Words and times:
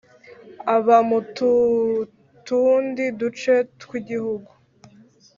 aba 0.75 0.97
mututundi 1.09 3.05
duce 3.19 3.55
tw’ 3.79 3.91
igihugu. 3.99 4.51